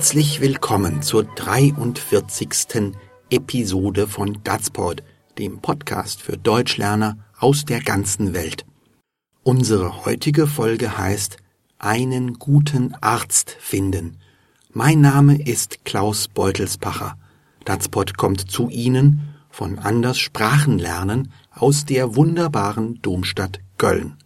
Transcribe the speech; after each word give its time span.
Herzlich 0.00 0.40
willkommen 0.40 1.02
zur 1.02 1.24
43. 1.24 2.94
Episode 3.28 4.06
von 4.06 4.38
Datsport, 4.44 5.02
dem 5.36 5.60
Podcast 5.60 6.22
für 6.22 6.38
Deutschlerner 6.38 7.18
aus 7.38 7.66
der 7.66 7.80
ganzen 7.80 8.32
Welt. 8.32 8.64
Unsere 9.42 10.06
heutige 10.06 10.46
Folge 10.46 10.96
heißt 10.96 11.36
Einen 11.78 12.38
guten 12.38 12.94
Arzt 13.02 13.54
finden. 13.60 14.16
Mein 14.72 15.02
Name 15.02 15.38
ist 15.38 15.84
Klaus 15.84 16.28
Beutelspacher. 16.28 17.18
Datspot 17.66 18.16
kommt 18.16 18.50
zu 18.50 18.70
Ihnen 18.70 19.34
von 19.50 19.78
Anders 19.78 20.18
Sprachenlernen 20.18 21.30
aus 21.50 21.84
der 21.84 22.16
wunderbaren 22.16 23.02
Domstadt 23.02 23.60
Köln. 23.76 24.16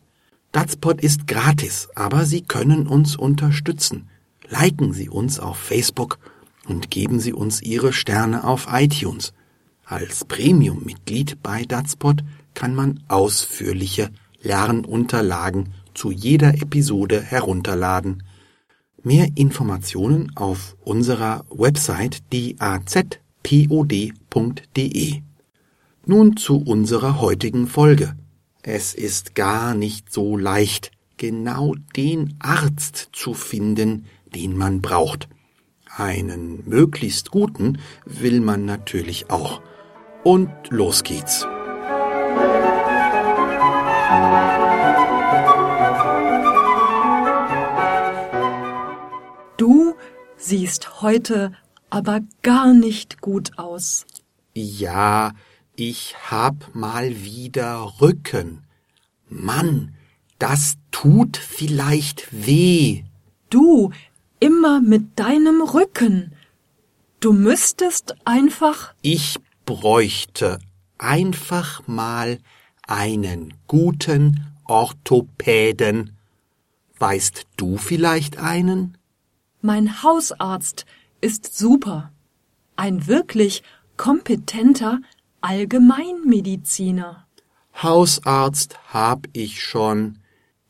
Datspot 0.52 1.00
ist 1.00 1.27
gratis, 1.27 1.88
aber 1.96 2.27
Sie 2.27 2.43
können 2.43 2.86
uns 2.86 3.16
unterstützen. 3.16 4.09
Liken 4.57 4.93
Sie 4.93 5.08
uns 5.08 5.40
auf 5.40 5.57
Facebook 5.57 6.21
und 6.68 6.89
geben 6.89 7.18
Sie 7.18 7.32
uns 7.32 7.61
Ihre 7.61 7.93
Sterne 7.93 8.45
auf 8.45 8.68
iTunes. 8.71 9.32
Als 9.85 10.25
Premium-Mitglied 10.26 11.43
bei 11.43 11.64
Datspot 11.64 12.22
kann 12.54 12.72
man 12.72 13.03
ausführliche 13.09 14.11
Lernunterlagen 14.43 15.75
zu 15.93 16.12
jeder 16.12 16.54
Episode 16.54 17.21
herunterladen. 17.21 18.22
Mehr 19.03 19.26
Informationen 19.35 20.31
auf 20.36 20.76
unserer 20.84 21.45
Website 21.50 22.23
dazpod.de. 22.32 23.11
Nun 26.07 26.36
zu 26.36 26.59
unserer 26.59 27.21
heutigen 27.21 27.67
Folge. 27.67 28.14
Es 28.62 28.95
ist 28.95 29.34
gar 29.34 29.75
nicht 29.75 30.12
so 30.12 30.36
leicht, 30.36 30.93
genau 31.17 31.75
den 31.96 32.34
Arzt 32.39 33.09
zu 33.12 33.34
finden, 33.34 34.05
den 34.34 34.56
man 34.56 34.80
braucht. 34.80 35.28
Einen 35.97 36.69
möglichst 36.69 37.31
guten 37.31 37.78
will 38.05 38.41
man 38.41 38.64
natürlich 38.64 39.31
auch. 39.31 39.62
Und 40.25 40.50
los 40.70 41.05
geht's. 41.05 41.47
Du 49.56 49.94
siehst 50.37 51.00
heute 51.00 51.53
aber 51.91 52.20
gar 52.42 52.75
nicht 52.75 53.20
gut 53.20 53.56
aus. 53.56 54.05
Ja, 54.53 55.33
ich 55.77 56.16
hab 56.31 56.75
mal 56.75 57.22
wieder 57.22 58.00
Rücken. 58.00 58.64
Mann, 59.28 59.94
das 60.39 60.77
tut 60.91 61.37
vielleicht 61.37 62.47
weh. 62.47 63.05
Du 63.48 63.92
immer 64.45 64.83
mit 64.83 65.19
deinem 65.19 65.62
Rücken. 65.62 66.34
Du 67.20 67.33
müsstest 67.33 68.14
einfach. 68.27 68.92
Ich 69.00 69.39
bräuchte 69.64 70.59
einfach 70.98 71.87
mal 71.87 72.39
einen 72.87 73.55
guten 73.67 74.45
Orthopäden. 74.67 76.19
Weißt 76.98 77.47
du 77.56 77.78
vielleicht 77.78 78.37
einen? 78.37 78.98
Mein 79.62 80.03
Hausarzt 80.03 80.84
ist 81.22 81.56
super. 81.56 82.12
Ein 82.77 83.06
wirklich 83.06 83.62
kompetenter 83.97 85.00
Allgemeinmediziner. 85.41 87.27
Hausarzt 87.83 88.78
hab 88.92 89.27
ich 89.33 89.62
schon. 89.62 90.19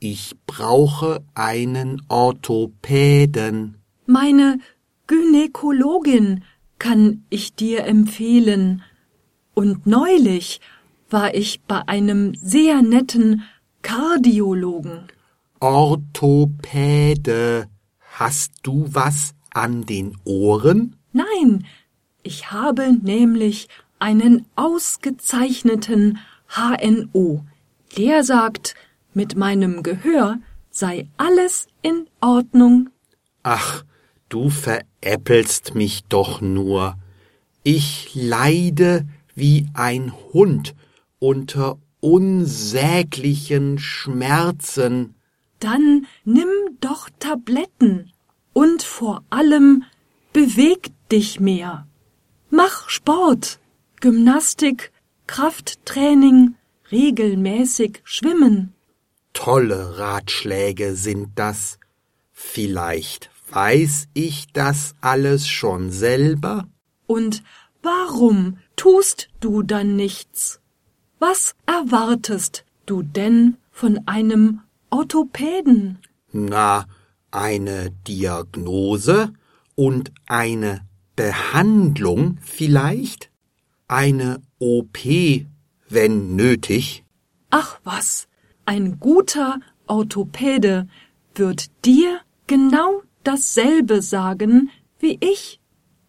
Ich 0.07 0.37
brauche 0.47 1.25
einen 1.33 2.03
Orthopäden. 2.09 3.79
Meine 4.05 4.59
Gynäkologin 5.07 6.45
kann 6.79 7.25
ich 7.31 7.55
dir 7.55 7.85
empfehlen. 7.85 8.83
Und 9.55 9.87
neulich 9.87 10.61
war 11.09 11.35
ich 11.35 11.63
bei 11.63 11.89
einem 11.89 12.35
sehr 12.35 12.83
netten 12.83 13.45
Kardiologen. 13.81 15.05
Orthopäde. 15.61 16.11
Hast 18.13 18.53
du 18.63 18.87
was 18.91 19.35
an 19.55 19.87
den 19.87 20.19
Ohren? 20.25 20.97
Nein, 21.15 21.65
ich 22.23 22.53
habe 22.53 22.93
nämlich 22.93 23.71
einen 24.01 24.45
ausgezeichneten 24.55 26.19
HNO. 26.51 27.47
Der 27.97 28.23
sagt, 28.23 28.75
mit 29.15 29.37
meinem 29.37 29.83
Gehör 29.83 30.39
sei 30.71 31.09
alles 31.17 31.69
in 31.83 32.07
Ordnung. 32.21 32.91
Ach, 33.43 33.85
du 34.29 34.51
veräppelst 34.51 35.75
mich 35.75 36.05
doch 36.05 36.41
nur. 36.41 36.97
Ich 37.63 38.15
leide 38.15 39.07
wie 39.35 39.67
ein 39.75 40.13
Hund 40.33 40.75
unter 41.19 41.79
unsäglichen 42.01 43.79
Schmerzen. 43.79 45.15
Dann 45.59 46.07
nimm 46.25 46.49
doch 46.81 47.09
Tabletten 47.19 48.13
und 48.53 48.83
vor 48.83 49.25
allem 49.31 49.85
beweg 50.35 50.91
dich 51.11 51.41
mehr. 51.41 51.87
Mach 52.51 52.91
Sport, 52.91 53.59
Gymnastik, 54.01 54.93
Krafttraining, 55.27 56.57
regelmäßig 56.93 58.03
schwimmen. 58.05 58.74
Tolle 59.35 59.99
Ratschläge 59.99 60.97
sind 60.97 61.33
das. 61.35 61.79
Vielleicht 62.33 63.31
weiß 63.51 64.09
ich 64.15 64.53
das 64.53 64.95
alles 65.01 65.47
schon 65.47 65.91
selber? 65.91 66.67
Und 67.07 67.43
warum 67.83 68.59
tust 68.77 69.29
du 69.41 69.63
dann 69.63 69.97
nichts? 69.97 70.61
Was 71.19 71.55
erwartest 71.67 72.65
du 72.87 73.03
denn 73.03 73.57
von 73.71 74.01
einem 74.07 74.61
Orthopäden? 74.91 75.99
Na, 76.33 76.87
eine 77.31 77.91
Diagnose 78.09 79.33
und 79.75 80.13
eine 80.27 80.87
Behandlung 81.17 82.39
vielleicht? 82.41 83.31
Eine 83.87 84.43
OP, 84.59 84.99
wenn 85.89 86.37
nötig? 86.37 87.05
Ach 87.51 87.79
was, 87.85 88.27
ein 88.67 88.99
guter 89.01 89.61
Orthopäde 89.87 90.89
wird 91.35 91.71
dir 91.85 92.21
genau 92.47 93.03
dasselbe 93.23 94.03
sagen 94.03 94.71
wie 94.99 95.19
ich. 95.21 95.61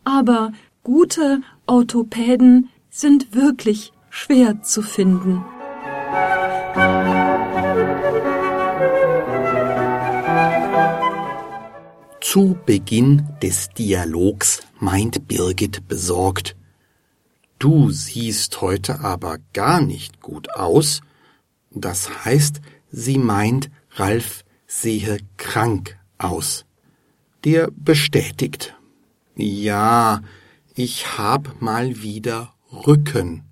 Aber 0.04 0.52
gute 0.84 1.42
Orthopäden 1.66 2.70
sind 2.90 3.34
wirklich 3.34 3.92
schwer 4.10 4.62
zu 4.62 4.82
finden. 4.82 5.44
Zu 12.22 12.58
Beginn 12.66 13.28
des 13.42 13.70
Dialogs 13.70 14.62
meint 14.80 15.28
Birgit 15.28 15.88
besorgt, 15.88 16.56
Du 17.58 17.90
siehst 17.90 18.62
heute 18.62 19.00
aber 19.00 19.38
gar 19.54 19.82
nicht 19.82 20.22
gut 20.22 20.54
aus. 20.56 21.02
Das 21.76 22.26
heißt, 22.26 22.62
sie 22.92 23.18
meint, 23.18 23.70
Ralf 23.92 24.44
sehe 24.66 25.20
krank 25.38 25.98
aus. 26.18 26.66
Der 27.44 27.70
bestätigt. 27.72 28.76
Ja, 29.36 30.22
ich 30.74 31.18
hab 31.18 31.62
mal 31.62 32.02
wieder 32.02 32.54
Rücken. 32.72 33.44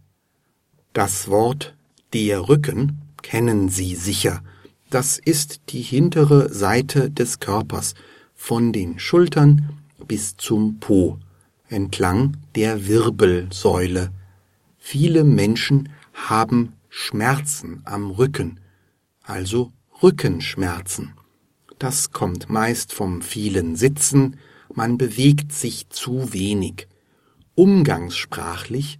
Das 0.93 1.27
Wort 1.27 1.75
der 2.13 2.47
Rücken 2.47 3.01
kennen 3.21 3.69
Sie 3.69 3.95
sicher. 3.95 4.41
Das 4.89 5.17
ist 5.17 5.61
die 5.69 5.81
hintere 5.81 6.53
Seite 6.53 7.09
des 7.09 7.39
Körpers, 7.39 7.95
von 8.35 8.73
den 8.73 8.99
Schultern 8.99 9.79
bis 10.07 10.37
zum 10.37 10.79
Po, 10.79 11.17
entlang 11.69 12.37
der 12.55 12.87
Wirbelsäule. 12.87 14.11
Viele 14.77 15.23
Menschen 15.23 15.89
haben 16.13 16.73
Schmerzen 16.95 17.81
am 17.85 18.11
Rücken, 18.11 18.59
also 19.23 19.73
Rückenschmerzen. 20.03 21.15
Das 21.79 22.11
kommt 22.11 22.51
meist 22.51 22.93
vom 22.93 23.23
vielen 23.23 23.75
Sitzen, 23.75 24.37
man 24.75 24.99
bewegt 24.99 25.51
sich 25.53 25.89
zu 25.89 26.33
wenig. 26.33 26.87
Umgangssprachlich 27.55 28.99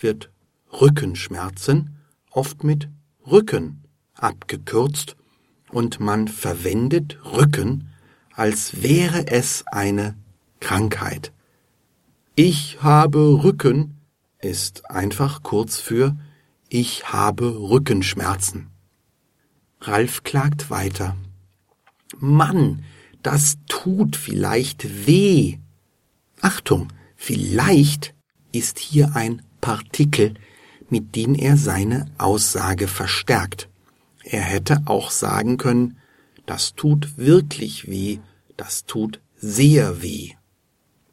wird 0.00 0.32
Rückenschmerzen 0.72 2.00
oft 2.32 2.64
mit 2.64 2.88
Rücken 3.24 3.84
abgekürzt 4.14 5.14
und 5.70 6.00
man 6.00 6.26
verwendet 6.26 7.18
Rücken, 7.24 7.92
als 8.34 8.82
wäre 8.82 9.28
es 9.28 9.64
eine 9.68 10.16
Krankheit. 10.58 11.32
Ich 12.34 12.82
habe 12.82 13.44
Rücken 13.44 14.00
ist 14.40 14.90
einfach 14.90 15.44
kurz 15.44 15.78
für 15.78 16.16
ich 16.68 17.12
habe 17.12 17.58
Rückenschmerzen. 17.58 18.68
Ralf 19.80 20.22
klagt 20.22 20.70
weiter. 20.70 21.16
Mann, 22.18 22.84
das 23.22 23.58
tut 23.68 24.16
vielleicht 24.16 25.06
weh. 25.06 25.58
Achtung, 26.40 26.88
vielleicht 27.16 28.14
ist 28.52 28.78
hier 28.78 29.14
ein 29.14 29.42
Partikel, 29.60 30.34
mit 30.88 31.16
dem 31.16 31.34
er 31.34 31.56
seine 31.56 32.06
Aussage 32.18 32.88
verstärkt. 32.88 33.68
Er 34.22 34.42
hätte 34.42 34.82
auch 34.86 35.10
sagen 35.10 35.56
können, 35.56 35.98
das 36.46 36.74
tut 36.74 37.18
wirklich 37.18 37.88
weh, 37.88 38.18
das 38.56 38.84
tut 38.84 39.20
sehr 39.36 40.02
weh. 40.02 40.32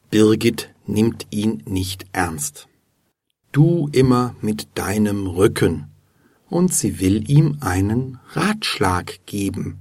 Birgit 0.10 0.74
nimmt 0.86 1.28
ihn 1.32 1.62
nicht 1.66 2.06
ernst. 2.14 2.68
Du 3.56 3.88
immer 3.94 4.36
mit 4.42 4.68
deinem 4.78 5.28
Rücken. 5.28 5.90
Und 6.50 6.74
sie 6.74 7.00
will 7.00 7.32
ihm 7.32 7.60
einen 7.62 8.20
Ratschlag 8.34 9.26
geben. 9.26 9.80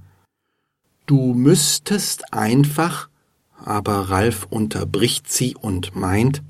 Du 1.05 1.33
müsstest 1.33 2.33
einfach, 2.33 3.09
aber 3.57 4.09
Ralf 4.09 4.47
unterbricht 4.49 5.29
sie 5.29 5.57
und 5.57 5.93
meint, 5.93 6.41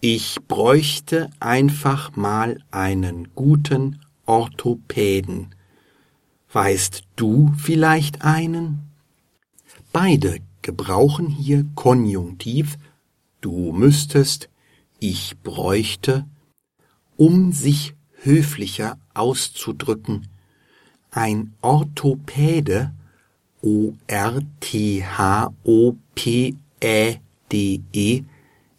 ich 0.00 0.40
bräuchte 0.48 1.30
einfach 1.38 2.16
mal 2.16 2.64
einen 2.72 3.28
guten 3.36 4.00
Orthopäden. 4.26 5.54
Weißt 6.52 7.04
du 7.14 7.52
vielleicht 7.56 8.22
einen? 8.22 8.90
Beide 9.92 10.40
gebrauchen 10.62 11.28
hier 11.28 11.64
Konjunktiv, 11.76 12.76
du 13.40 13.70
müsstest, 13.70 14.48
ich 15.00 15.36
bräuchte, 15.42 16.26
um 17.16 17.52
sich 17.52 17.94
höflicher 18.22 18.98
auszudrücken. 19.14 20.28
Ein 21.10 21.54
Orthopäde, 21.62 22.92
O-R-T-H-O-P-Ä-D-E, 23.62 24.42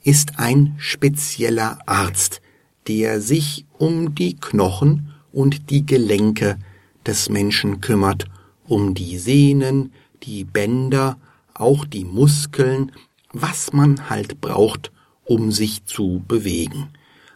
ist 0.04 0.40
ein 0.40 0.76
spezieller 0.78 1.80
Arzt, 1.86 2.42
der 2.88 3.22
sich 3.22 3.66
um 3.78 4.16
die 4.16 4.36
Knochen 4.36 5.14
und 5.32 5.70
die 5.70 5.86
Gelenke 5.86 6.58
des 7.06 7.30
Menschen 7.30 7.82
kümmert, 7.82 8.26
um 8.66 8.94
die 8.94 9.18
Sehnen, 9.18 9.92
die 10.24 10.44
Bänder, 10.44 11.18
auch 11.54 11.86
die 11.86 12.06
Muskeln, 12.06 12.92
was 13.34 13.74
man 13.74 14.10
halt 14.10 14.42
braucht, 14.42 14.92
um 15.30 15.52
sich 15.52 15.86
zu 15.86 16.24
bewegen. 16.28 16.90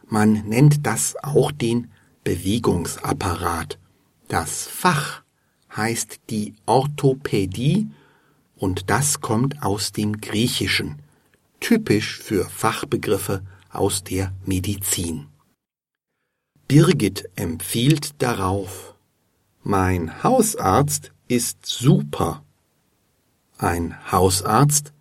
Man 0.07 0.47
nennt 0.49 0.87
das 0.87 1.15
auch 1.21 1.51
den 1.51 1.91
Bewegungsapparat. 2.23 3.77
Das 4.27 4.65
Fach 4.65 5.21
heißt 5.75 6.21
die 6.31 6.55
Orthopädie 6.65 7.87
und 8.57 8.89
das 8.89 9.21
kommt 9.21 9.61
aus 9.61 9.91
dem 9.91 10.19
Griechischen, 10.21 11.03
typisch 11.59 12.17
für 12.17 12.49
Fachbegriffe 12.49 13.43
aus 13.69 14.03
der 14.03 14.33
Medizin. 14.43 15.27
Birgit 16.67 17.29
empfiehlt 17.35 18.21
darauf, 18.23 18.95
mein 19.61 20.23
Hausarzt 20.23 21.11
ist 21.27 21.63
super. 21.65 22.43
Ein 23.59 23.95
Hausarzt 24.11 24.93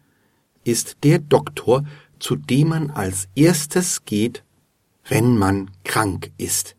ist 0.65 0.99
der 1.05 1.19
Doktor, 1.19 1.85
zu 2.23 2.37
dem 2.37 2.69
man 2.69 2.91
als 2.93 3.27
erstes 3.35 4.05
geht, 4.05 4.45
wenn 5.09 5.37
man 5.37 5.73
krank 5.83 6.31
ist. 6.39 6.77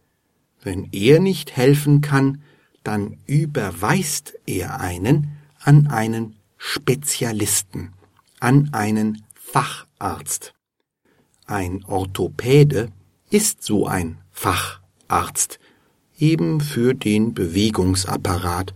Wenn 0.62 0.88
er 0.94 1.20
nicht 1.20 1.58
helfen 1.58 2.00
kann, 2.00 2.42
dann 2.86 3.18
überweist 3.28 4.36
er 4.46 4.80
einen 4.80 5.34
an 5.60 5.88
einen 5.88 6.38
Spezialisten, 6.56 7.92
an 8.40 8.70
einen 8.72 9.24
Facharzt. 9.36 10.54
Ein 11.46 11.84
Orthopäde 11.84 12.88
ist 13.30 13.64
so 13.64 13.86
ein 13.86 14.20
Facharzt, 14.32 15.60
eben 16.18 16.62
für 16.62 16.94
den 16.94 17.34
Bewegungsapparat, 17.34 18.74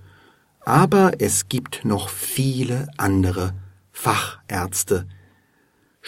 aber 0.66 1.14
es 1.20 1.48
gibt 1.48 1.86
noch 1.86 2.10
viele 2.10 2.90
andere 2.98 3.54
Fachärzte. 3.94 5.08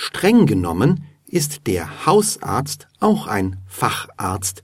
Streng 0.01 0.45
genommen 0.45 1.03
ist 1.27 1.67
der 1.67 2.05
Hausarzt 2.05 2.87
auch 3.01 3.27
ein 3.27 3.57
Facharzt, 3.67 4.63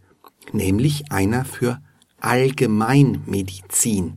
nämlich 0.53 1.11
einer 1.11 1.43
für 1.43 1.81
Allgemeinmedizin. 2.21 4.13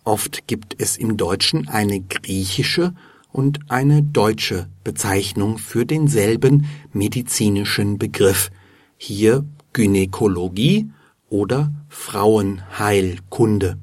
Oft 0.04 0.47
gibt 0.47 0.80
es 0.80 0.97
im 0.97 1.16
Deutschen 1.16 1.68
eine 1.68 2.00
griechische 2.00 2.94
und 3.32 3.70
eine 3.70 4.02
deutsche 4.02 4.68
Bezeichnung 4.84 5.58
für 5.58 5.87
denselben 5.87 6.66
medizinischen 6.92 7.99
Begriff, 7.99 8.50
hier 8.96 9.44
Gynäkologie 9.72 10.90
oder 11.28 11.72
Frauenheilkunde. 11.88 13.78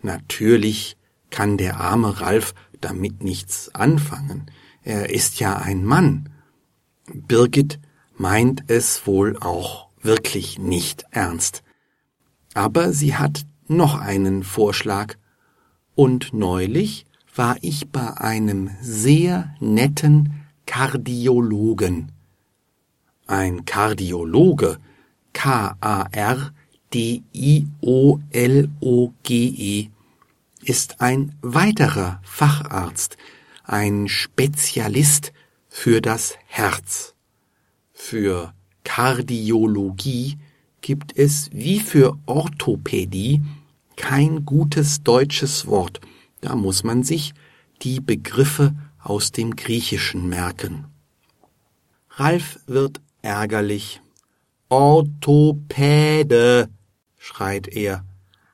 Natürlich 0.00 0.96
kann 1.30 1.56
der 1.56 1.80
arme 1.80 2.20
Ralf 2.20 2.54
damit 2.80 3.22
nichts 3.22 3.74
anfangen. 3.74 4.46
Er 4.82 5.10
ist 5.10 5.40
ja 5.40 5.56
ein 5.56 5.84
Mann. 5.84 6.28
Birgit 7.12 7.80
meint 8.16 8.64
es 8.68 9.06
wohl 9.06 9.36
auch 9.38 9.88
wirklich 10.02 10.58
nicht 10.58 11.04
ernst. 11.10 11.62
Aber 12.54 12.92
sie 12.92 13.16
hat 13.16 13.46
noch 13.66 13.98
einen 13.98 14.42
Vorschlag. 14.42 15.16
Und 15.94 16.32
neulich 16.32 17.06
war 17.34 17.56
ich 17.62 17.88
bei 17.88 18.16
einem 18.18 18.70
sehr 18.80 19.54
netten 19.60 20.44
Kardiologen. 20.66 22.12
Ein 23.26 23.64
Kardiologe, 23.64 24.78
K-A-R-D-I-O-L-O-G-E, 25.32 26.58
ist 30.64 31.00
ein 31.00 31.34
weiterer 31.40 32.20
Facharzt, 32.22 33.16
ein 33.64 34.06
Spezialist 34.08 35.32
für 35.68 36.00
das 36.00 36.36
Herz. 36.46 37.14
Für 37.92 38.52
Kardiologie 38.84 40.36
gibt 40.82 41.16
es 41.16 41.48
wie 41.52 41.80
für 41.80 42.18
Orthopädie 42.26 43.40
kein 43.96 44.44
gutes 44.44 45.02
deutsches 45.02 45.66
Wort. 45.66 46.00
Da 46.42 46.56
muss 46.56 46.84
man 46.84 47.04
sich 47.04 47.32
die 47.80 48.00
Begriffe 48.00 48.74
aus 48.98 49.32
dem 49.32 49.56
Griechischen 49.56 50.28
merken. 50.28 50.84
Ralf 52.10 52.60
wird 52.66 53.00
ärgerlich. 53.22 54.02
Orthopäde, 54.68 56.68
schreit 57.16 57.68
er. 57.68 58.04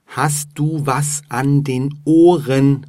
Hast 0.07 0.50
du 0.54 0.87
was 0.87 1.23
an 1.28 1.64
den 1.64 2.00
Ohren? 2.04 2.87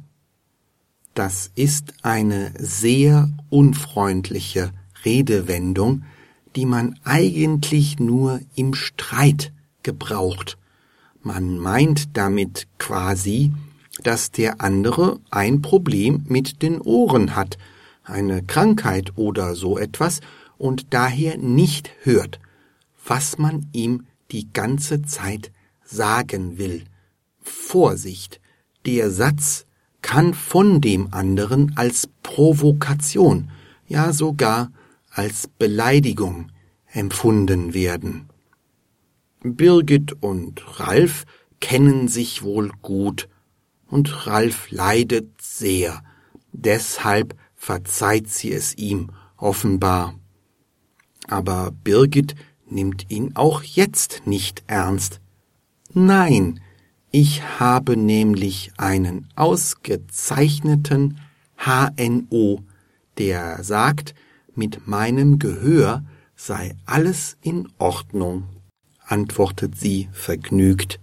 Das 1.14 1.50
ist 1.54 1.94
eine 2.02 2.52
sehr 2.58 3.30
unfreundliche 3.48 4.72
Redewendung, 5.04 6.04
die 6.56 6.66
man 6.66 6.98
eigentlich 7.04 7.98
nur 7.98 8.40
im 8.54 8.74
Streit 8.74 9.52
gebraucht. 9.82 10.58
Man 11.22 11.58
meint 11.58 12.16
damit 12.16 12.66
quasi, 12.78 13.52
dass 14.02 14.30
der 14.30 14.60
andere 14.60 15.20
ein 15.30 15.62
Problem 15.62 16.24
mit 16.28 16.62
den 16.62 16.80
Ohren 16.80 17.34
hat, 17.34 17.58
eine 18.04 18.42
Krankheit 18.42 19.12
oder 19.16 19.54
so 19.54 19.78
etwas, 19.78 20.20
und 20.58 20.92
daher 20.92 21.38
nicht 21.38 21.90
hört, 22.02 22.38
was 23.04 23.38
man 23.38 23.66
ihm 23.72 24.06
die 24.30 24.52
ganze 24.52 25.02
Zeit 25.02 25.52
sagen 25.84 26.58
will. 26.58 26.84
Vorsicht, 27.40 28.40
der 28.84 29.10
Satz 29.10 29.64
kann 30.02 30.34
von 30.34 30.82
dem 30.82 31.12
anderen 31.12 31.76
als 31.76 32.08
Provokation, 32.22 33.50
ja 33.86 34.12
sogar 34.12 34.70
als 35.10 35.48
Beleidigung 35.58 36.52
empfunden 36.92 37.72
werden. 37.72 38.28
Birgit 39.42 40.22
und 40.22 40.78
Ralf 40.78 41.24
kennen 41.60 42.06
sich 42.06 42.42
wohl 42.42 42.70
gut, 42.82 43.29
und 43.90 44.26
Ralf 44.26 44.70
leidet 44.70 45.42
sehr, 45.42 46.02
deshalb 46.52 47.36
verzeiht 47.54 48.28
sie 48.28 48.52
es 48.52 48.74
ihm 48.76 49.10
offenbar. 49.36 50.14
Aber 51.28 51.72
Birgit 51.84 52.34
nimmt 52.66 53.10
ihn 53.10 53.36
auch 53.36 53.62
jetzt 53.62 54.22
nicht 54.24 54.62
ernst. 54.66 55.20
Nein, 55.92 56.60
ich 57.10 57.42
habe 57.58 57.96
nämlich 57.96 58.72
einen 58.76 59.28
ausgezeichneten 59.34 61.18
HNO, 61.56 62.62
der 63.18 63.62
sagt, 63.64 64.14
mit 64.54 64.86
meinem 64.86 65.38
Gehör 65.38 66.04
sei 66.36 66.74
alles 66.86 67.36
in 67.42 67.68
Ordnung, 67.78 68.44
antwortet 69.04 69.76
sie 69.76 70.08
vergnügt. 70.12 71.00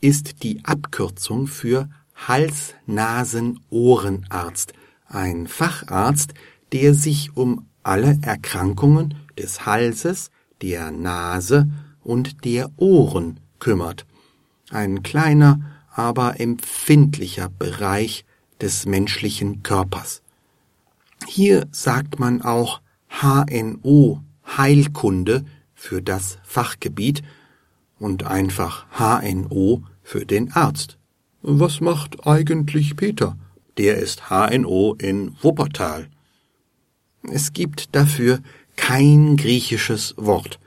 Ist 0.00 0.42
die 0.42 0.64
Abkürzung 0.64 1.46
für 1.46 1.88
Hals-Nasen-Ohrenarzt, 2.16 4.72
ein 5.06 5.46
Facharzt, 5.46 6.34
der 6.72 6.94
sich 6.94 7.36
um 7.36 7.68
alle 7.84 8.18
Erkrankungen 8.22 9.14
des 9.38 9.64
Halses, 9.64 10.32
der 10.60 10.90
Nase 10.90 11.68
und 12.02 12.44
der 12.44 12.72
Ohren 12.76 13.38
kümmert. 13.60 14.06
Ein 14.70 15.04
kleiner, 15.04 15.60
aber 15.92 16.40
empfindlicher 16.40 17.50
Bereich 17.50 18.24
des 18.60 18.86
menschlichen 18.86 19.62
Körpers. 19.62 20.20
Hier 21.28 21.68
sagt 21.70 22.18
man 22.18 22.42
auch 22.42 22.80
HNO 23.08 24.20
Heilkunde 24.44 25.44
für 25.74 26.02
das 26.02 26.38
Fachgebiet 26.42 27.22
und 27.98 28.24
einfach 28.24 28.86
HNO 28.98 29.82
für 30.02 30.26
den 30.26 30.52
Arzt. 30.52 30.98
Was 31.42 31.80
macht 31.80 32.26
eigentlich 32.26 32.96
Peter? 32.96 33.36
Der 33.76 33.98
ist 33.98 34.30
HNO 34.30 34.94
in 34.98 35.36
Wuppertal. 35.42 36.08
Es 37.30 37.52
gibt 37.52 37.94
dafür 37.94 38.40
kein 38.76 39.36
griechisches 39.36 40.14
Wort. 40.16 40.58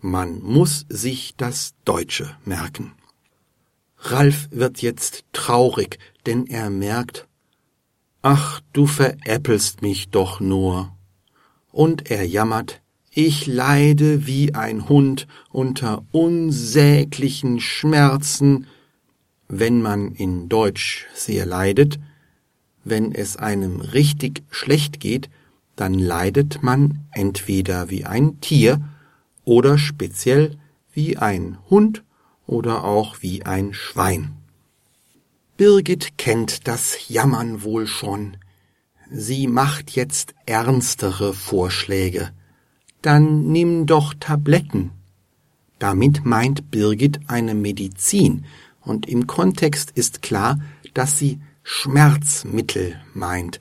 Man 0.00 0.42
muss 0.42 0.86
sich 0.88 1.34
das 1.36 1.74
Deutsche 1.84 2.36
merken. 2.44 2.92
Ralf 3.98 4.48
wird 4.50 4.82
jetzt 4.82 5.24
traurig, 5.32 5.98
denn 6.26 6.46
er 6.46 6.68
merkt, 6.68 7.26
ach, 8.22 8.60
du 8.72 8.86
veräppelst 8.86 9.82
mich 9.82 10.10
doch 10.10 10.40
nur. 10.40 10.94
Und 11.72 12.10
er 12.10 12.26
jammert, 12.26 12.82
ich 13.16 13.46
leide 13.46 14.26
wie 14.26 14.54
ein 14.54 14.88
Hund 14.88 15.28
unter 15.52 16.04
unsäglichen 16.10 17.60
Schmerzen, 17.60 18.66
wenn 19.46 19.80
man 19.80 20.12
in 20.12 20.48
Deutsch 20.48 21.06
sehr 21.14 21.46
leidet, 21.46 22.00
wenn 22.82 23.12
es 23.12 23.36
einem 23.36 23.80
richtig 23.80 24.42
schlecht 24.50 24.98
geht, 24.98 25.30
dann 25.76 25.94
leidet 25.94 26.62
man 26.64 27.06
entweder 27.12 27.88
wie 27.88 28.04
ein 28.04 28.40
Tier 28.40 28.80
oder 29.44 29.78
speziell 29.78 30.56
wie 30.92 31.16
ein 31.16 31.58
Hund 31.70 32.02
oder 32.46 32.82
auch 32.82 33.18
wie 33.20 33.44
ein 33.44 33.74
Schwein. 33.74 34.32
Birgit 35.56 36.18
kennt 36.18 36.66
das 36.66 37.08
Jammern 37.08 37.62
wohl 37.62 37.86
schon. 37.86 38.38
Sie 39.08 39.46
macht 39.46 39.92
jetzt 39.92 40.34
ernstere 40.46 41.32
Vorschläge. 41.32 42.32
Dann 43.04 43.52
nimm 43.52 43.84
doch 43.84 44.14
Tabletten. 44.18 44.90
Damit 45.78 46.24
meint 46.24 46.70
Birgit 46.70 47.20
eine 47.26 47.54
Medizin, 47.54 48.46
und 48.80 49.06
im 49.06 49.26
Kontext 49.26 49.90
ist 49.90 50.22
klar, 50.22 50.58
dass 50.94 51.18
sie 51.18 51.38
Schmerzmittel 51.62 52.98
meint, 53.12 53.60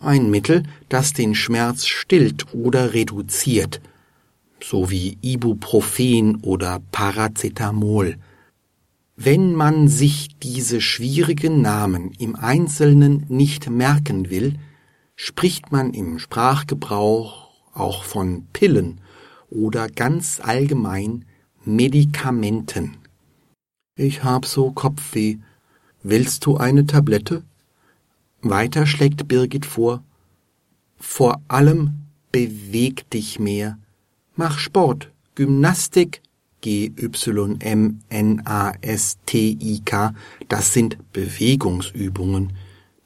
ein 0.00 0.30
Mittel, 0.30 0.64
das 0.88 1.12
den 1.12 1.36
Schmerz 1.36 1.86
stillt 1.86 2.52
oder 2.54 2.92
reduziert, 2.92 3.80
so 4.60 4.90
wie 4.90 5.16
Ibuprofen 5.20 6.40
oder 6.42 6.80
Paracetamol. 6.90 8.16
Wenn 9.14 9.54
man 9.54 9.86
sich 9.86 10.30
diese 10.42 10.80
schwierigen 10.80 11.62
Namen 11.62 12.10
im 12.18 12.34
Einzelnen 12.34 13.26
nicht 13.28 13.70
merken 13.70 14.28
will, 14.28 14.54
spricht 15.14 15.70
man 15.70 15.94
im 15.94 16.18
Sprachgebrauch 16.18 17.41
auch 17.72 18.04
von 18.04 18.46
Pillen 18.52 19.00
oder 19.50 19.88
ganz 19.88 20.40
allgemein 20.42 21.24
Medikamenten. 21.64 22.96
Ich 23.96 24.24
hab 24.24 24.46
so 24.46 24.70
Kopfweh. 24.72 25.36
Willst 26.02 26.46
du 26.46 26.56
eine 26.56 26.86
Tablette? 26.86 27.44
Weiter 28.40 28.86
schlägt 28.86 29.28
Birgit 29.28 29.66
vor, 29.66 30.02
vor 30.98 31.40
allem 31.46 32.06
beweg 32.32 33.08
dich 33.10 33.38
mehr. 33.38 33.78
Mach 34.34 34.58
Sport, 34.58 35.12
Gymnastik, 35.34 36.22
G-Y-M-N-A-S-T-I-K, 36.62 36.94
das 40.48 40.72
sind 40.72 41.12
Bewegungsübungen, 41.12 42.52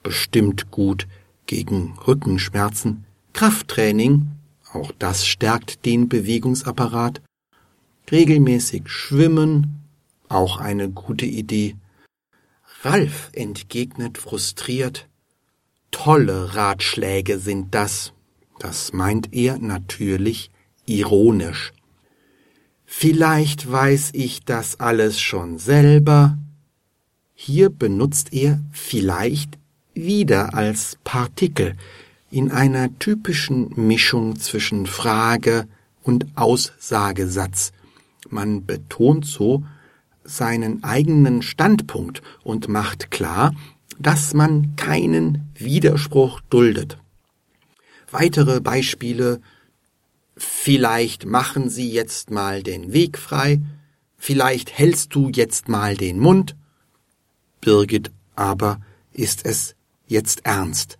bestimmt 0.03 0.71
gut 0.71 1.07
gegen 1.47 1.97
Rückenschmerzen. 2.07 3.05
Krafttraining, 3.33 4.27
auch 4.73 4.91
das 4.97 5.25
stärkt 5.25 5.85
den 5.85 6.09
Bewegungsapparat. 6.09 7.21
Regelmäßig 8.11 8.89
schwimmen, 8.89 9.83
auch 10.29 10.57
eine 10.59 10.89
gute 10.89 11.25
Idee. 11.25 11.75
Ralf 12.83 13.29
entgegnet 13.33 14.17
frustriert, 14.17 15.07
Tolle 15.91 16.55
Ratschläge 16.55 17.39
sind 17.39 17.73
das. 17.73 18.13
Das 18.59 18.93
meint 18.93 19.33
er 19.33 19.57
natürlich 19.57 20.51
ironisch. 20.85 21.73
Vielleicht 22.85 23.69
weiß 23.69 24.11
ich 24.13 24.43
das 24.45 24.79
alles 24.79 25.19
schon 25.19 25.59
selber. 25.59 26.37
Hier 27.33 27.69
benutzt 27.69 28.33
er 28.33 28.59
vielleicht 28.71 29.57
wieder 29.93 30.53
als 30.53 30.97
Partikel 31.03 31.75
in 32.29 32.51
einer 32.51 32.97
typischen 32.99 33.71
Mischung 33.75 34.37
zwischen 34.37 34.85
Frage 34.85 35.67
und 36.03 36.25
Aussagesatz. 36.35 37.71
Man 38.29 38.65
betont 38.65 39.25
so 39.25 39.63
seinen 40.23 40.83
eigenen 40.83 41.41
Standpunkt 41.41 42.21
und 42.43 42.67
macht 42.67 43.11
klar, 43.11 43.53
dass 43.99 44.33
man 44.33 44.75
keinen 44.75 45.49
Widerspruch 45.55 46.41
duldet. 46.49 46.97
Weitere 48.11 48.59
Beispiele 48.61 49.41
Vielleicht 50.37 51.25
machen 51.25 51.69
Sie 51.69 51.89
jetzt 51.89 52.29
mal 52.29 52.61
den 52.61 52.93
Weg 52.93 53.17
frei, 53.17 53.59
vielleicht 54.17 54.77
hältst 54.77 55.15
du 55.15 55.29
jetzt 55.29 55.67
mal 55.67 55.97
den 55.97 56.19
Mund. 56.19 56.55
Birgit 57.59 58.11
aber 58.35 58.79
ist 59.11 59.45
es 59.45 59.75
jetzt 60.05 60.45
ernst. 60.45 60.99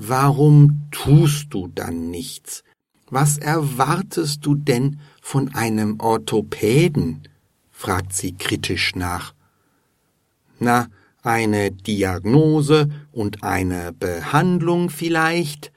Warum 0.00 0.86
tust 0.92 1.48
du 1.50 1.66
dann 1.74 2.08
nichts? 2.08 2.62
Was 3.10 3.36
erwartest 3.36 4.46
du 4.46 4.54
denn 4.54 5.00
von 5.20 5.52
einem 5.56 5.98
Orthopäden? 5.98 7.26
fragt 7.72 8.12
sie 8.12 8.32
kritisch 8.32 8.94
nach. 8.94 9.34
Na, 10.60 10.86
eine 11.24 11.72
Diagnose 11.72 12.88
und 13.10 13.42
eine 13.42 13.92
Behandlung 13.92 14.88
vielleicht? 14.88 15.72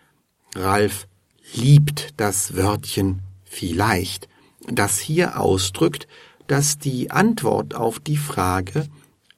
Ralf 0.53 1.07
liebt 1.55 2.09
das 2.17 2.55
Wörtchen 2.55 3.21
vielleicht, 3.43 4.29
das 4.67 4.99
hier 4.99 5.39
ausdrückt, 5.39 6.07
dass 6.45 6.77
die 6.77 7.09
Antwort 7.09 7.73
auf 7.73 7.99
die 7.99 8.17
Frage 8.17 8.85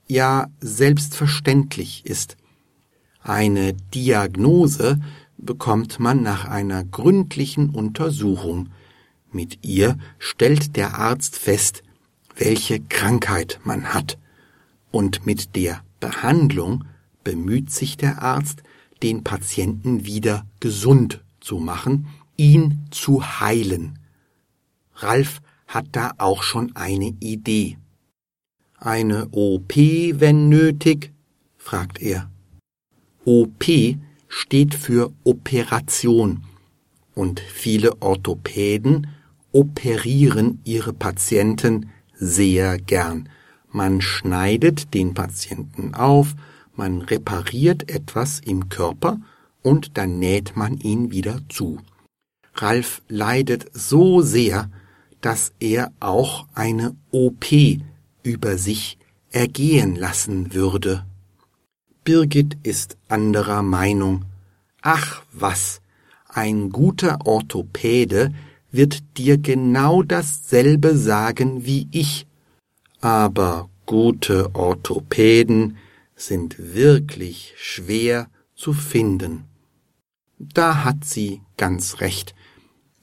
ja 0.07 0.47
selbstverständlich 0.59 2.05
ist. 2.05 2.35
Eine 3.23 3.73
Diagnose 3.73 4.99
bekommt 5.37 5.99
man 5.99 6.21
nach 6.23 6.45
einer 6.45 6.83
gründlichen 6.83 7.69
Untersuchung. 7.69 8.69
Mit 9.31 9.65
ihr 9.65 9.97
stellt 10.19 10.75
der 10.75 10.99
Arzt 10.99 11.37
fest, 11.37 11.83
welche 12.35 12.81
Krankheit 12.81 13.61
man 13.63 13.93
hat. 13.93 14.17
Und 14.91 15.25
mit 15.25 15.55
der 15.55 15.83
Behandlung 16.01 16.83
bemüht 17.23 17.71
sich 17.71 17.95
der 17.95 18.21
Arzt, 18.21 18.61
den 19.01 19.23
Patienten 19.23 20.05
wieder 20.05 20.45
gesund 20.59 21.23
zu 21.39 21.59
machen, 21.59 22.07
ihn 22.35 22.85
zu 22.91 23.39
heilen. 23.39 23.99
Ralf 24.95 25.41
hat 25.65 25.87
da 25.93 26.11
auch 26.17 26.43
schon 26.43 26.75
eine 26.75 27.15
Idee. 27.21 27.77
Eine 28.77 29.29
OP, 29.31 29.75
wenn 29.75 30.49
nötig? 30.49 31.13
fragt 31.57 32.01
er. 32.01 32.29
OP 33.25 33.65
steht 34.27 34.75
für 34.75 35.11
Operation 35.23 36.43
und 37.15 37.39
viele 37.39 38.01
Orthopäden 38.01 39.07
operieren 39.51 40.59
ihre 40.63 40.93
Patienten 40.93 41.89
sehr 42.15 42.77
gern. 42.79 43.29
Man 43.71 44.01
schneidet 44.01 44.93
den 44.93 45.13
Patienten 45.13 45.93
auf, 45.93 46.35
man 46.75 47.01
repariert 47.01 47.89
etwas 47.89 48.39
im 48.39 48.69
Körper 48.69 49.19
und 49.61 49.97
dann 49.97 50.19
näht 50.19 50.55
man 50.55 50.77
ihn 50.77 51.11
wieder 51.11 51.39
zu. 51.49 51.79
Ralf 52.55 53.01
leidet 53.07 53.67
so 53.73 54.21
sehr, 54.21 54.69
dass 55.21 55.53
er 55.59 55.91
auch 55.99 56.47
eine 56.53 56.95
OP 57.11 57.45
über 58.23 58.57
sich 58.57 58.97
ergehen 59.31 59.95
lassen 59.95 60.53
würde. 60.53 61.05
Birgit 62.03 62.57
ist 62.63 62.97
anderer 63.07 63.63
Meinung. 63.63 64.25
Ach 64.81 65.23
was, 65.31 65.81
ein 66.27 66.69
guter 66.69 67.25
Orthopäde 67.25 68.33
wird 68.71 69.03
dir 69.17 69.37
genau 69.37 70.03
dasselbe 70.03 70.97
sagen 70.97 71.65
wie 71.65 71.87
ich. 71.91 72.25
Aber 72.99 73.69
gute 73.85 74.53
Orthopäden 74.55 75.77
sind 76.15 76.55
wirklich 76.73 77.53
schwer 77.57 78.27
zu 78.55 78.73
finden. 78.73 79.45
Da 80.39 80.83
hat 80.83 81.05
sie 81.05 81.41
ganz 81.57 82.01
recht. 82.01 82.35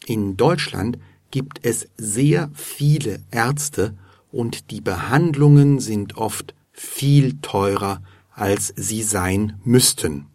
In 0.06 0.36
Deutschland 0.36 0.98
gibt 1.30 1.64
es 1.64 1.88
sehr 1.96 2.50
viele 2.54 3.20
Ärzte 3.30 3.94
und 4.32 4.70
die 4.70 4.80
Behandlungen 4.80 5.80
sind 5.80 6.16
oft 6.16 6.54
viel 6.72 7.38
teurer, 7.40 8.02
als 8.40 8.72
sie 8.74 9.02
sein 9.02 9.60
müssten. 9.64 10.26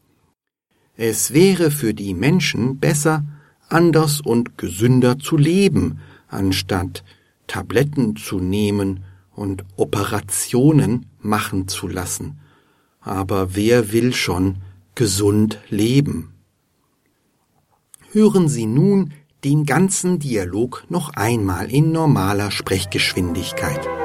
Es 0.95 1.33
wäre 1.33 1.71
für 1.71 1.95
die 1.95 2.13
Menschen 2.13 2.77
besser, 2.77 3.25
anders 3.67 4.21
und 4.21 4.59
gesünder 4.59 5.17
zu 5.17 5.37
leben, 5.37 5.99
anstatt 6.27 7.03
Tabletten 7.47 8.15
zu 8.15 8.39
nehmen 8.39 9.03
und 9.33 9.65
Operationen 9.75 11.07
machen 11.19 11.67
zu 11.67 11.87
lassen. 11.87 12.39
Aber 13.01 13.55
wer 13.55 13.91
will 13.91 14.13
schon 14.13 14.57
gesund 14.93 15.59
leben? 15.69 16.33
Hören 18.11 18.47
Sie 18.47 18.67
nun 18.67 19.13
den 19.43 19.65
ganzen 19.65 20.19
Dialog 20.19 20.85
noch 20.89 21.09
einmal 21.15 21.71
in 21.71 21.91
normaler 21.91 22.51
Sprechgeschwindigkeit. 22.51 24.04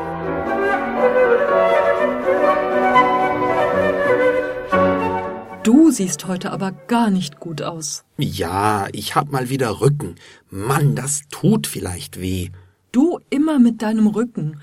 Du 5.70 5.92
siehst 5.92 6.26
heute 6.26 6.50
aber 6.50 6.72
gar 6.72 7.10
nicht 7.10 7.38
gut 7.38 7.62
aus. 7.62 8.02
Ja, 8.18 8.88
ich 8.90 9.14
hab 9.14 9.30
mal 9.30 9.50
wieder 9.50 9.80
Rücken. 9.80 10.16
Mann, 10.50 10.96
das 10.96 11.22
tut 11.30 11.68
vielleicht 11.68 12.20
weh. 12.20 12.48
Du 12.90 13.20
immer 13.30 13.60
mit 13.60 13.80
deinem 13.80 14.08
Rücken. 14.08 14.60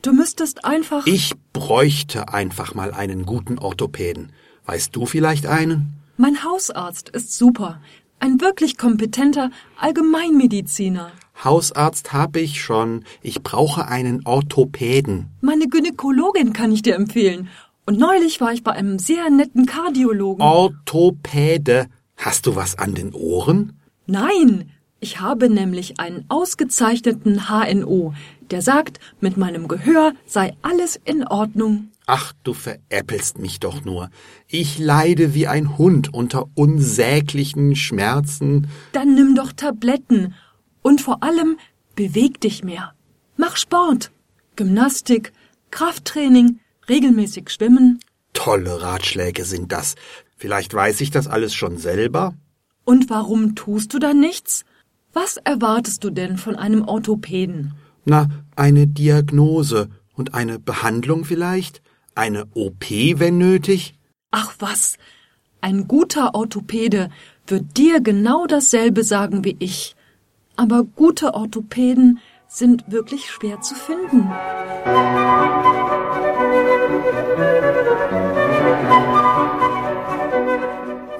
Du 0.00 0.14
müsstest 0.14 0.64
einfach. 0.64 1.06
Ich 1.06 1.34
bräuchte 1.52 2.32
einfach 2.32 2.74
mal 2.74 2.94
einen 2.94 3.26
guten 3.26 3.58
Orthopäden. 3.58 4.32
Weißt 4.64 4.96
du 4.96 5.04
vielleicht 5.04 5.44
einen? 5.44 5.92
Mein 6.16 6.42
Hausarzt 6.42 7.10
ist 7.10 7.36
super. 7.36 7.82
Ein 8.18 8.40
wirklich 8.40 8.78
kompetenter 8.78 9.50
Allgemeinmediziner. 9.78 11.12
Hausarzt 11.44 12.14
habe 12.14 12.40
ich 12.40 12.62
schon. 12.62 13.04
Ich 13.20 13.42
brauche 13.42 13.88
einen 13.88 14.24
Orthopäden. 14.24 15.26
Meine 15.42 15.68
Gynäkologin 15.68 16.54
kann 16.54 16.72
ich 16.72 16.80
dir 16.80 16.94
empfehlen. 16.94 17.50
Und 17.86 18.00
neulich 18.00 18.40
war 18.40 18.52
ich 18.52 18.64
bei 18.64 18.72
einem 18.72 18.98
sehr 18.98 19.30
netten 19.30 19.64
Kardiologen. 19.64 20.42
Orthopäde. 20.42 21.86
Hast 22.16 22.46
du 22.46 22.56
was 22.56 22.76
an 22.76 22.94
den 22.94 23.14
Ohren? 23.14 23.78
Nein, 24.06 24.70
ich 24.98 25.20
habe 25.20 25.48
nämlich 25.48 26.00
einen 26.00 26.24
ausgezeichneten 26.28 27.48
HNO, 27.48 28.12
der 28.50 28.60
sagt, 28.60 28.98
mit 29.20 29.36
meinem 29.36 29.68
Gehör 29.68 30.14
sei 30.26 30.56
alles 30.62 30.98
in 31.04 31.26
Ordnung. 31.26 31.90
Ach, 32.06 32.32
du 32.42 32.54
veräppelst 32.54 33.38
mich 33.38 33.60
doch 33.60 33.84
nur. 33.84 34.10
Ich 34.48 34.78
leide 34.78 35.34
wie 35.34 35.46
ein 35.46 35.78
Hund 35.78 36.12
unter 36.12 36.46
unsäglichen 36.54 37.76
Schmerzen. 37.76 38.68
Dann 38.92 39.14
nimm 39.14 39.36
doch 39.36 39.52
Tabletten 39.52 40.34
und 40.82 41.00
vor 41.00 41.22
allem 41.22 41.56
beweg 41.94 42.40
dich 42.40 42.64
mehr. 42.64 42.94
Mach 43.36 43.56
Sport, 43.56 44.10
Gymnastik, 44.56 45.32
Krafttraining, 45.70 46.60
regelmäßig 46.88 47.50
schwimmen. 47.50 48.00
Tolle 48.32 48.82
Ratschläge 48.82 49.44
sind 49.44 49.72
das. 49.72 49.94
Vielleicht 50.36 50.74
weiß 50.74 51.00
ich 51.00 51.10
das 51.10 51.26
alles 51.26 51.54
schon 51.54 51.78
selber. 51.78 52.34
Und 52.84 53.10
warum 53.10 53.54
tust 53.54 53.94
du 53.94 53.98
dann 53.98 54.20
nichts? 54.20 54.64
Was 55.12 55.38
erwartest 55.38 56.04
du 56.04 56.10
denn 56.10 56.36
von 56.36 56.56
einem 56.56 56.86
Orthopäden? 56.86 57.74
Na, 58.04 58.28
eine 58.54 58.86
Diagnose 58.86 59.88
und 60.14 60.34
eine 60.34 60.58
Behandlung 60.58 61.24
vielleicht? 61.24 61.82
Eine 62.14 62.46
OP, 62.54 62.84
wenn 62.90 63.38
nötig? 63.38 63.94
Ach 64.30 64.54
was, 64.58 64.98
ein 65.60 65.88
guter 65.88 66.34
Orthopäde 66.34 67.10
wird 67.46 67.76
dir 67.76 68.00
genau 68.00 68.46
dasselbe 68.46 69.02
sagen 69.04 69.44
wie 69.44 69.56
ich. 69.58 69.96
Aber 70.54 70.84
gute 70.84 71.34
Orthopäden 71.34 72.20
sind 72.46 72.84
wirklich 72.90 73.30
schwer 73.30 73.60
zu 73.60 73.74
finden. 73.74 74.30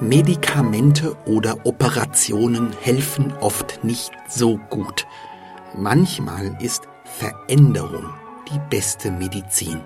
Medikamente 0.01 1.17
oder 1.27 1.57
Operationen 1.65 2.73
helfen 2.81 3.33
oft 3.41 3.83
nicht 3.83 4.13
so 4.29 4.59
gut. 4.71 5.07
Manchmal 5.77 6.57
ist 6.61 6.85
Veränderung 7.05 8.11
die 8.53 8.61
beste 8.71 9.11
Medizin. 9.11 9.81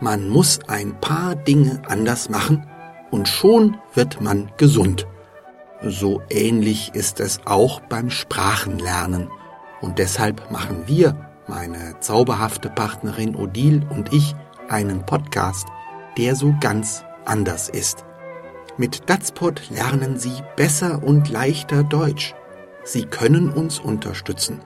Man 0.00 0.28
muss 0.28 0.60
ein 0.68 1.00
paar 1.00 1.34
Dinge 1.34 1.82
anders 1.88 2.28
machen 2.28 2.66
und 3.10 3.26
schon 3.26 3.76
wird 3.94 4.20
man 4.20 4.50
gesund. 4.56 5.06
So 5.82 6.22
ähnlich 6.30 6.94
ist 6.94 7.20
es 7.20 7.40
auch 7.44 7.80
beim 7.80 8.10
Sprachenlernen. 8.10 9.28
Und 9.80 9.98
deshalb 9.98 10.50
machen 10.50 10.84
wir, 10.86 11.16
meine 11.46 11.98
zauberhafte 12.00 12.68
Partnerin 12.68 13.34
Odile 13.34 13.86
und 13.90 14.12
ich, 14.12 14.34
einen 14.68 15.04
Podcast, 15.04 15.68
der 16.16 16.34
so 16.34 16.54
ganz 16.60 17.04
anders 17.24 17.68
ist. 17.68 18.04
Mit 18.76 19.08
Datspot 19.10 19.70
lernen 19.70 20.18
Sie 20.18 20.42
besser 20.56 21.02
und 21.02 21.28
leichter 21.28 21.82
Deutsch. 21.82 22.34
Sie 22.84 23.04
können 23.04 23.50
uns 23.50 23.78
unterstützen 23.78 24.60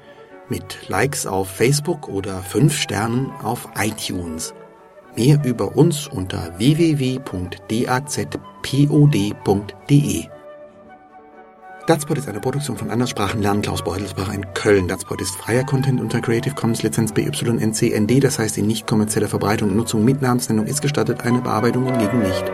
mit 0.49 0.88
Likes 0.88 1.27
auf 1.27 1.49
Facebook 1.49 2.09
oder 2.09 2.43
5 2.43 2.77
Sternen 2.77 3.31
auf 3.43 3.69
iTunes. 3.79 4.53
Mehr 5.17 5.43
über 5.45 5.77
uns 5.77 6.07
unter 6.07 6.59
www.dazpod.de. 6.59 7.23
Datspot 11.87 12.16
ist 12.16 12.29
eine 12.29 12.38
Produktion 12.38 12.77
von 12.77 12.90
Anderssprachen 12.90 13.42
lernen 13.42 13.61
Klaus 13.61 13.83
Beutelsbach 13.83 14.33
in 14.33 14.47
Köln. 14.55 14.87
Datspot 14.87 15.21
ist 15.21 15.35
freier 15.35 15.64
Content 15.64 16.01
unter 16.01 16.21
Creative 16.21 16.55
Commons 16.55 16.85
Lizenz 16.85 17.12
BYNCND, 17.12 18.23
das 18.23 18.38
heißt 18.38 18.57
die 18.57 18.62
nicht 18.62 18.87
kommerzielle 18.87 19.27
Verbreitung 19.27 19.71
und 19.71 19.77
Nutzung 19.77 20.05
mit 20.05 20.23
Namensnennung 20.23 20.66
ist 20.66 20.81
gestattet, 20.81 21.23
eine 21.23 21.40
Bearbeitung 21.40 21.87
hingegen 21.87 22.21
nicht. 22.21 22.45